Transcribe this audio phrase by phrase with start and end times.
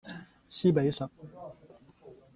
[0.49, 1.07] 西北省